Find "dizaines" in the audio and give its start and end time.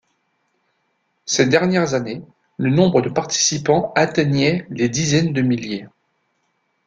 4.89-5.31